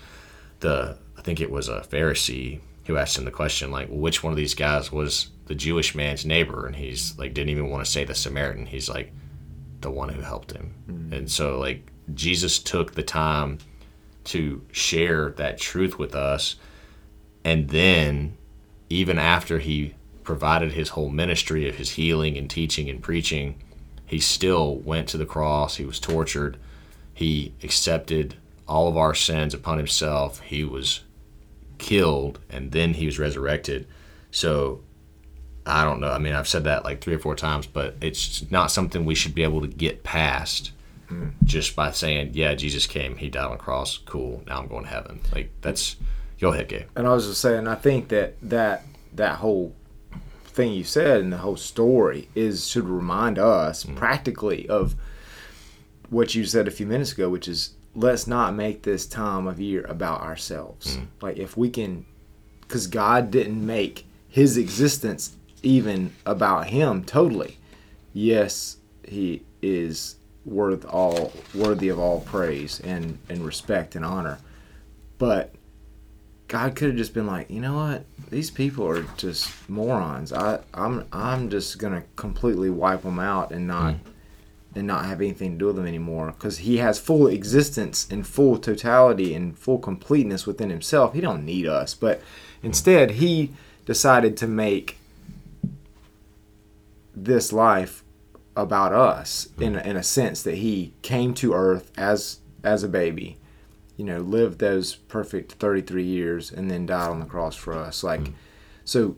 [0.60, 4.24] the I think it was a Pharisee who asked him the question like, well, which
[4.24, 6.66] one of these guys was the Jewish man's neighbor?
[6.66, 8.66] And he's like, didn't even want to say the Samaritan.
[8.66, 9.12] He's like,
[9.82, 10.74] the one who helped him.
[10.90, 11.12] Mm-hmm.
[11.12, 13.58] And so, like, Jesus took the time
[14.24, 16.56] to share that truth with us.
[17.44, 18.36] And then,
[18.90, 23.62] even after he provided his whole ministry of his healing and teaching and preaching,
[24.12, 25.76] he still went to the cross.
[25.76, 26.58] He was tortured.
[27.14, 28.34] He accepted
[28.68, 30.40] all of our sins upon himself.
[30.40, 31.00] He was
[31.78, 33.86] killed and then he was resurrected.
[34.30, 34.82] So
[35.64, 36.10] I don't know.
[36.10, 39.14] I mean, I've said that like three or four times, but it's not something we
[39.14, 40.72] should be able to get past
[41.10, 41.32] mm.
[41.44, 43.16] just by saying, "Yeah, Jesus came.
[43.16, 43.96] He died on the cross.
[43.96, 44.42] Cool.
[44.46, 45.96] Now I'm going to heaven." Like that's.
[46.38, 46.88] Go ahead, Gabe.
[46.96, 49.74] And I was just saying, I think that that that whole
[50.52, 53.96] thing you said and the whole story is should remind us mm.
[53.96, 54.94] practically of
[56.10, 59.60] what you said a few minutes ago, which is let's not make this time of
[59.60, 60.96] year about ourselves.
[60.96, 61.06] Mm.
[61.20, 62.04] Like if we can,
[62.60, 67.58] because God didn't make His existence even about him totally.
[68.12, 74.38] Yes, he is worth all worthy of all praise and, and respect and honor.
[75.18, 75.54] But
[76.52, 78.04] God could have just been like, you know what?
[78.28, 80.34] These people are just morons.
[80.34, 83.98] I, I'm I'm just gonna completely wipe them out and not mm.
[84.74, 86.26] and not have anything to do with them anymore.
[86.26, 91.14] Because He has full existence and full totality and full completeness within Himself.
[91.14, 91.94] He don't need us.
[91.94, 92.20] But
[92.62, 93.52] instead, He
[93.86, 94.98] decided to make
[97.16, 98.04] this life
[98.54, 103.38] about us in, in a sense that he came to earth as as a baby
[103.96, 108.02] you know lived those perfect 33 years and then died on the cross for us
[108.02, 108.32] like mm.
[108.84, 109.16] so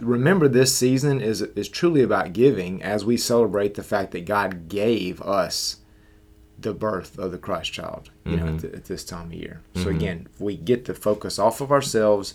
[0.00, 4.68] remember this season is is truly about giving as we celebrate the fact that God
[4.68, 5.78] gave us
[6.58, 8.46] the birth of the Christ child you mm-hmm.
[8.46, 9.84] know at, the, at, this time of year mm-hmm.
[9.84, 12.34] so again we get the focus off of ourselves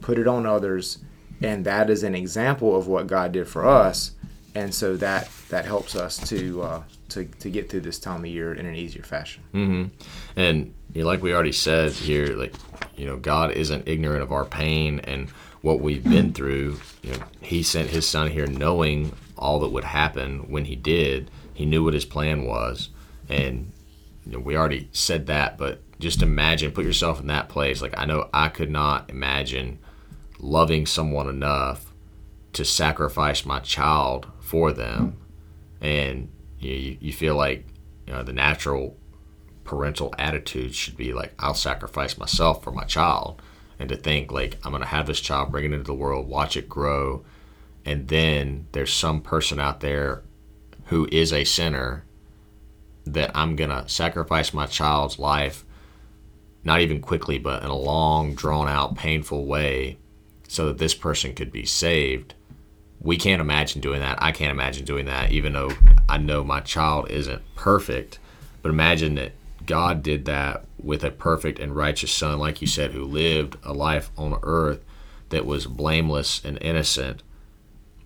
[0.00, 0.98] put it on others
[1.42, 4.12] and that is an example of what God did for us
[4.54, 8.26] and so that that helps us to uh, to to get through this time of
[8.26, 9.42] year in an easier fashion.
[9.54, 9.84] Mm-hmm.
[10.36, 12.54] And you know, like we already said here, like
[12.96, 15.30] you know, God isn't ignorant of our pain and
[15.62, 16.80] what we've been through.
[17.02, 21.30] You know, He sent His Son here knowing all that would happen when He did.
[21.54, 22.90] He knew what His plan was,
[23.28, 23.70] and
[24.26, 25.58] you know, we already said that.
[25.58, 27.82] But just imagine, put yourself in that place.
[27.82, 29.78] Like I know I could not imagine
[30.40, 31.92] loving someone enough
[32.52, 35.16] to sacrifice my child for them,
[35.80, 37.64] and you, you, feel like
[38.04, 38.96] you know the natural
[39.62, 43.40] parental attitude should be like I'll sacrifice myself for my child,
[43.78, 46.56] and to think like I'm gonna have this child, bring it into the world, watch
[46.56, 47.24] it grow,
[47.84, 50.24] and then there's some person out there
[50.86, 52.04] who is a sinner
[53.06, 55.64] that I'm gonna sacrifice my child's life,
[56.64, 59.98] not even quickly, but in a long, drawn out, painful way,
[60.48, 62.34] so that this person could be saved
[63.00, 64.22] we can't imagine doing that.
[64.22, 65.72] I can't imagine doing that, even though
[66.08, 68.18] I know my child isn't perfect.
[68.62, 69.32] But imagine that
[69.64, 73.72] God did that with a perfect and righteous son, like you said, who lived a
[73.72, 74.84] life on earth
[75.30, 77.22] that was blameless and innocent.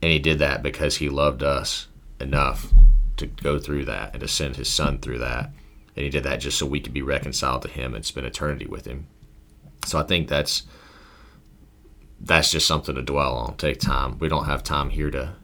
[0.01, 1.89] And he did that because he loved us
[2.21, 2.73] enough
[3.17, 5.51] to go through that and to send his son through that.
[5.97, 8.67] And he did that just so we could be reconciled to him and spend eternity
[8.67, 9.07] with him.
[9.87, 10.65] So I think that's
[12.21, 13.57] that's just something to dwell on.
[13.57, 14.19] Take time.
[14.19, 15.35] We don't have time here to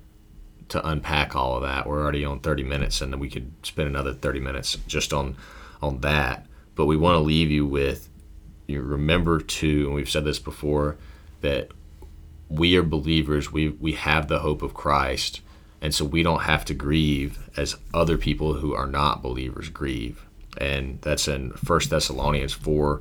[0.68, 1.84] to unpack all of that.
[1.84, 5.36] We're already on 30 minutes, and we could spend another 30 minutes just on
[5.82, 6.46] on that.
[6.74, 8.08] But we want to leave you with
[8.70, 10.96] you remember to, and we've said this before,
[11.40, 11.70] that
[12.48, 13.52] we are believers.
[13.52, 15.40] We we have the hope of Christ,
[15.80, 20.24] and so we don't have to grieve as other people who are not believers grieve.
[20.58, 23.00] And that's in First Thessalonians 4,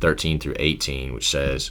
[0.00, 1.70] 13 through 18, which says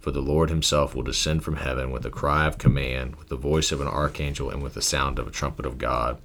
[0.00, 3.36] For the Lord himself will descend from heaven with a cry of command, with the
[3.36, 6.18] voice of an archangel, and with the sound of a trumpet of God.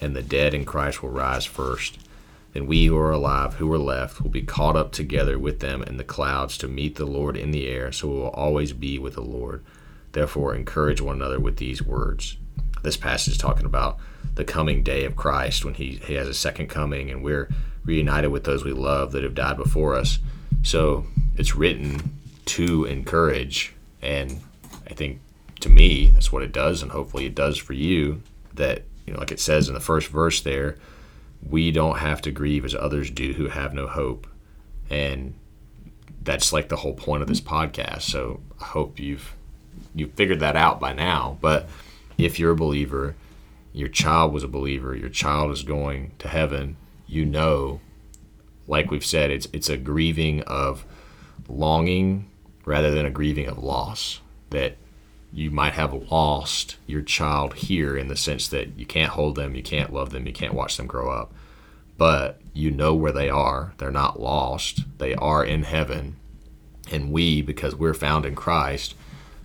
[0.00, 1.98] And the dead in Christ will rise first.
[2.52, 5.82] Then we who are alive, who are left, will be caught up together with them
[5.84, 8.98] in the clouds to meet the Lord in the air, so we will always be
[8.98, 9.64] with the Lord.
[10.10, 12.36] Therefore, encourage one another with these words.
[12.82, 13.98] This passage is talking about
[14.34, 17.48] the coming day of Christ when he, he has a second coming, and we're
[17.84, 20.18] reunited with those we love that have died before us.
[20.64, 21.06] So
[21.36, 22.19] it's written
[22.50, 23.74] to encourage.
[24.02, 24.40] And
[24.88, 25.20] I think
[25.60, 26.82] to me, that's what it does.
[26.82, 28.22] And hopefully it does for you
[28.54, 30.76] that, you know, like it says in the first verse there,
[31.48, 34.26] we don't have to grieve as others do who have no hope.
[34.88, 35.34] And
[36.22, 38.02] that's like the whole point of this podcast.
[38.02, 39.34] So I hope you've
[39.94, 41.38] you've figured that out by now.
[41.40, 41.68] But
[42.18, 43.14] if you're a believer,
[43.72, 46.76] your child was a believer, your child is going to heaven,
[47.06, 47.80] you know,
[48.66, 50.84] like we've said, it's it's a grieving of
[51.48, 52.29] longing
[52.64, 54.20] rather than a grieving of loss.
[54.50, 54.76] That
[55.32, 59.54] you might have lost your child here in the sense that you can't hold them,
[59.54, 61.32] you can't love them, you can't watch them grow up.
[61.96, 63.74] But you know where they are.
[63.78, 64.84] They're not lost.
[64.98, 66.16] They are in heaven.
[66.90, 68.94] And we, because we're found in Christ,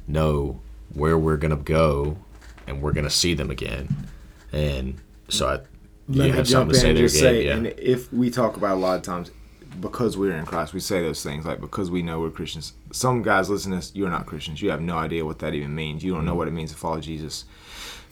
[0.08, 0.60] know
[0.94, 2.18] where we're going to go
[2.66, 4.08] and we're going to see them again.
[4.52, 5.00] And
[5.30, 5.60] so I,
[6.08, 7.56] Let me jump in and just say, yeah.
[7.56, 9.32] and if we talk about a lot of times,
[9.80, 12.74] because we're in Christ, we say those things like because we know we're Christians.
[12.92, 14.62] Some guys listen to this, you're not Christians.
[14.62, 16.04] You have no idea what that even means.
[16.04, 16.38] You don't know mm-hmm.
[16.38, 17.46] what it means to follow Jesus.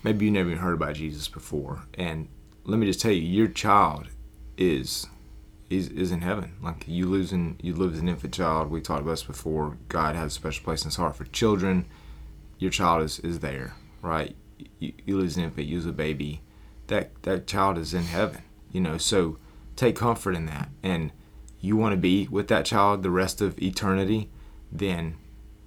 [0.03, 1.84] Maybe you never even heard about Jesus before.
[1.93, 2.28] And
[2.66, 4.07] let me just tell you, your child
[4.57, 5.07] is
[5.70, 6.53] is is in heaven.
[6.61, 8.70] Like you losing you lose an infant child.
[8.70, 9.78] We talked about this before.
[9.89, 11.86] God has a special place in His heart for children.
[12.59, 14.36] Your child is is there, right?
[14.80, 16.41] You, you lose an infant, you lose a baby.
[16.88, 18.43] That that child is in heaven.
[18.72, 19.38] You know, so
[19.76, 20.70] take comfort in that.
[20.82, 21.11] And
[21.64, 24.30] you want to be with that child the rest of eternity,
[24.72, 25.16] then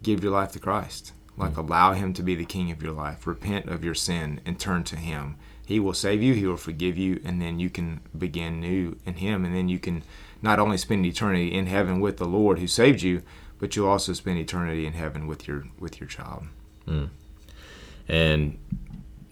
[0.02, 1.12] give your life to Christ.
[1.36, 1.60] Like mm-hmm.
[1.60, 3.26] allow Him to be the King of your life.
[3.26, 5.36] Repent of your sin and turn to Him
[5.66, 9.14] he will save you, He will forgive you, and then you can begin new in
[9.14, 9.44] Him.
[9.44, 10.04] And then you can
[10.40, 13.22] not only spend eternity in heaven with the Lord who saved you,
[13.58, 16.44] but you'll also spend eternity in heaven with your with your child.
[16.86, 17.08] Mm.
[18.06, 18.58] And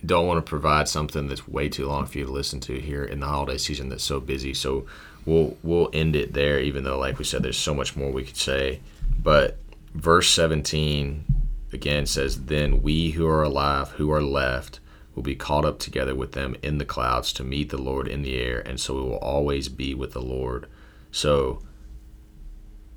[0.05, 3.05] don't want to provide something that's way too long for you to listen to here
[3.05, 4.55] in the holiday season that's so busy.
[4.55, 4.87] So
[5.27, 8.25] we'll we'll end it there, even though, like we said, there's so much more we
[8.25, 8.81] could say.
[9.22, 9.59] But
[9.95, 11.25] verse 17
[11.72, 14.81] again says, "Then we who are alive, who are left."
[15.14, 18.22] will be caught up together with them in the clouds to meet the Lord in
[18.22, 20.66] the air, and so we will always be with the Lord.
[21.12, 21.62] So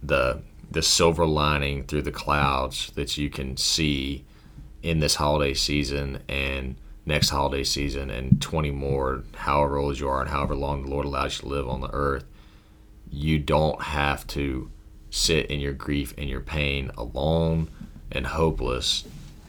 [0.01, 4.25] the the silver lining through the clouds that you can see
[4.84, 6.75] in this holiday season and
[7.08, 11.05] next holiday season and 20 more, however old you are and however long the Lord
[11.05, 12.26] allows you to live on the earth,
[13.10, 14.70] you don't have to
[15.10, 17.70] sit in your grief and your pain alone
[18.12, 19.05] and hopeless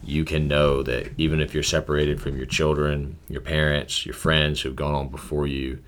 [0.09, 4.61] you can know that even if you're separated from your children, your parents, your friends
[4.61, 5.81] who've gone on before you,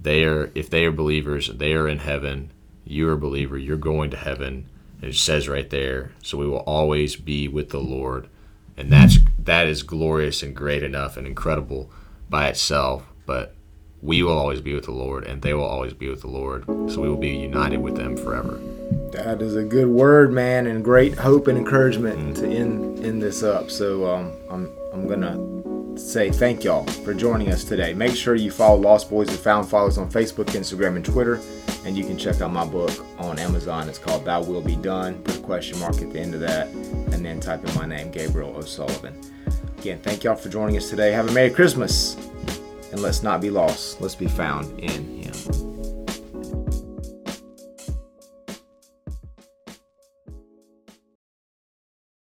[0.00, 2.52] they are if they are believers, they are in heaven.
[2.84, 4.68] You're a believer, you're going to heaven.
[5.02, 8.28] it says right there, so we will always be with the Lord.
[8.76, 11.90] And that's that is glorious and great enough and incredible
[12.28, 13.54] by itself, but
[14.02, 16.64] we will always be with the Lord and they will always be with the Lord.
[16.90, 18.60] So we will be united with them forever.
[19.12, 23.42] That is a good word, man, and great hope and encouragement to end end this
[23.42, 23.70] up.
[23.70, 25.59] So um, I'm I'm gonna
[25.96, 27.94] say thank y'all for joining us today.
[27.94, 31.40] Make sure you follow Lost Boys and Found Fathers on Facebook, Instagram, and Twitter,
[31.84, 33.88] and you can check out my book on Amazon.
[33.88, 36.68] It's called "Thy Will Be Done." Put a question mark at the end of that,
[36.68, 39.14] and then type in my name, Gabriel O'Sullivan.
[39.78, 41.12] Again, thank y'all for joining us today.
[41.12, 42.16] Have a Merry Christmas,
[42.92, 44.00] and let's not be lost.
[44.00, 45.69] Let's be found in Him.